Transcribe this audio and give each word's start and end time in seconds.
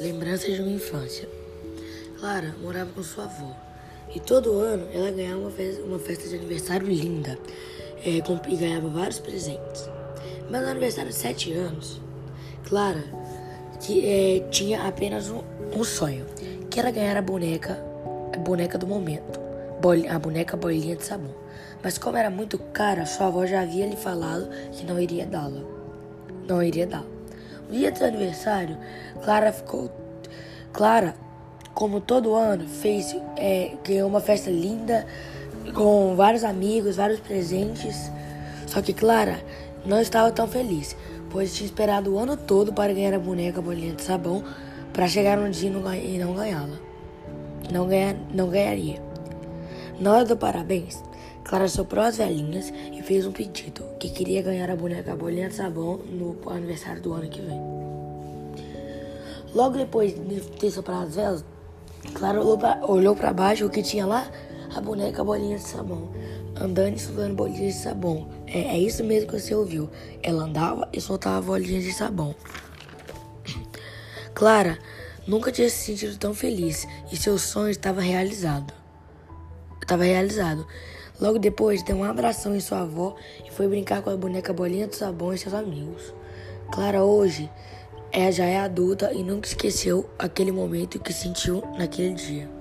Lembranças 0.00 0.54
de 0.54 0.62
uma 0.62 0.70
infância. 0.70 1.28
Clara 2.20 2.54
morava 2.62 2.90
com 2.92 3.02
sua 3.02 3.24
avó 3.24 3.54
e 4.14 4.20
todo 4.20 4.58
ano 4.60 4.88
ela 4.92 5.10
ganhava 5.10 5.40
uma 5.40 5.50
festa, 5.50 5.82
uma 5.82 5.98
festa 5.98 6.28
de 6.28 6.36
aniversário 6.36 6.86
linda 6.86 7.38
é, 8.04 8.20
com, 8.20 8.40
e 8.48 8.56
ganhava 8.56 8.88
vários 8.88 9.18
presentes. 9.18 9.88
Mas 10.50 10.62
no 10.62 10.68
aniversário 10.68 11.10
de 11.10 11.16
7 11.16 11.52
anos, 11.52 12.00
Clara 12.64 13.04
que, 13.80 14.06
é, 14.06 14.48
tinha 14.50 14.86
apenas 14.86 15.30
um, 15.30 15.42
um, 15.74 15.84
sonho, 15.84 16.26
que 16.70 16.78
era 16.78 16.90
ganhar 16.90 17.16
a 17.16 17.22
boneca, 17.22 17.78
a 18.34 18.38
boneca 18.38 18.78
do 18.78 18.86
momento, 18.86 19.40
a 20.10 20.18
boneca 20.18 20.56
bolinha 20.56 20.96
de 20.96 21.04
sabão. 21.04 21.34
Mas 21.82 21.98
como 21.98 22.16
era 22.16 22.30
muito 22.30 22.58
cara, 22.58 23.06
sua 23.06 23.26
avó 23.26 23.46
já 23.46 23.62
havia 23.62 23.86
lhe 23.86 23.96
falado 23.96 24.48
que 24.72 24.84
não 24.84 25.00
iria 25.00 25.26
dá-la. 25.26 25.62
Não 26.46 26.62
iria 26.62 26.86
dar. 26.86 27.17
Dia 27.70 27.92
do 27.92 28.04
aniversário, 28.04 28.76
Clara 29.22 29.52
ficou. 29.52 29.90
Clara, 30.72 31.14
como 31.74 32.00
todo 32.00 32.34
ano, 32.34 32.66
fez 32.66 33.14
é, 33.36 33.72
ganhou 33.84 34.08
uma 34.08 34.20
festa 34.20 34.50
linda 34.50 35.06
com 35.74 36.16
vários 36.16 36.44
amigos, 36.44 36.96
vários 36.96 37.20
presentes. 37.20 38.10
Só 38.66 38.80
que 38.80 38.92
Clara 38.92 39.38
não 39.84 40.00
estava 40.00 40.32
tão 40.32 40.48
feliz, 40.48 40.96
pois 41.30 41.54
tinha 41.54 41.66
esperado 41.66 42.14
o 42.14 42.18
ano 42.18 42.36
todo 42.36 42.72
para 42.72 42.92
ganhar 42.92 43.14
a 43.14 43.18
boneca 43.18 43.60
bolinha 43.60 43.94
de 43.94 44.02
sabão 44.02 44.42
para 44.92 45.06
chegar 45.06 45.38
um 45.38 45.50
dia 45.50 45.70
e 45.70 46.18
não 46.18 46.34
ganhá-la. 46.34 46.78
Não, 47.70 47.86
ganhar, 47.86 48.14
não 48.32 48.48
ganharia. 48.48 49.00
Na 50.00 50.12
hora 50.12 50.24
do 50.24 50.36
parabéns, 50.36 51.02
Clara 51.48 51.66
soprou 51.66 52.04
as 52.04 52.18
velhinhas 52.18 52.70
e 52.92 53.02
fez 53.02 53.26
um 53.26 53.32
pedido, 53.32 53.82
que 53.98 54.10
queria 54.10 54.42
ganhar 54.42 54.70
a 54.70 54.76
boneca 54.76 55.16
Bolinha 55.16 55.48
de 55.48 55.54
Sabão 55.54 55.96
no 55.96 56.36
aniversário 56.50 57.00
do 57.00 57.14
ano 57.14 57.26
que 57.30 57.40
vem. 57.40 57.58
Logo 59.54 59.78
depois 59.78 60.14
de 60.14 60.40
ter 60.58 60.70
soprado 60.70 61.06
as 61.06 61.16
velas, 61.16 61.44
Clara 62.12 62.42
olhou 62.86 63.16
para 63.16 63.32
baixo 63.32 63.64
o 63.64 63.70
que 63.70 63.82
tinha 63.82 64.04
lá? 64.04 64.30
A 64.76 64.80
boneca 64.82 65.24
Bolinha 65.24 65.56
de 65.56 65.64
Sabão, 65.64 66.10
andando 66.60 66.96
e 66.96 67.00
soltando 67.00 67.34
bolinhas 67.34 67.74
de 67.74 67.80
sabão. 67.80 68.28
É, 68.46 68.76
é 68.76 68.78
isso 68.78 69.02
mesmo 69.02 69.30
que 69.30 69.40
você 69.40 69.54
ouviu. 69.54 69.88
Ela 70.22 70.44
andava 70.44 70.86
e 70.92 71.00
soltava 71.00 71.40
bolinhas 71.40 71.82
de 71.82 71.94
sabão. 71.94 72.34
Clara 74.34 74.78
nunca 75.26 75.50
tinha 75.50 75.70
se 75.70 75.86
sentido 75.86 76.18
tão 76.18 76.34
feliz 76.34 76.86
e 77.10 77.16
seu 77.16 77.38
sonho 77.38 77.70
estava 77.70 78.02
realizado. 78.02 78.74
Estava 79.80 80.04
realizado. 80.04 80.66
Logo 81.20 81.38
depois, 81.38 81.82
deu 81.82 81.96
um 81.96 82.04
abração 82.04 82.54
em 82.54 82.60
sua 82.60 82.82
avó 82.82 83.16
e 83.44 83.50
foi 83.50 83.66
brincar 83.66 84.02
com 84.02 84.10
a 84.10 84.16
boneca 84.16 84.52
Bolinha 84.52 84.86
do 84.86 84.94
Sabão 84.94 85.32
e 85.32 85.38
seus 85.38 85.54
amigos. 85.54 86.14
Clara 86.70 87.02
hoje 87.02 87.50
é, 88.12 88.30
já 88.30 88.44
é 88.44 88.58
adulta 88.58 89.12
e 89.12 89.22
nunca 89.22 89.48
esqueceu 89.48 90.08
aquele 90.18 90.52
momento 90.52 90.98
que 90.98 91.12
sentiu 91.12 91.62
naquele 91.76 92.14
dia. 92.14 92.57